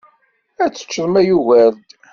[0.63, 1.75] Ad teččeḍ ma yugar-d!